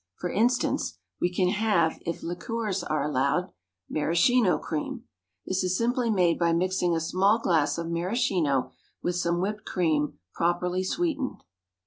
[0.15, 3.51] For instance, we can have, if liqueurs are allowed
[3.91, 5.03] MARASCHINO CREAM.
[5.45, 8.71] This is simply made by mixing a small glass of maraschino
[9.03, 11.43] with some whipped cream, properly sweetened.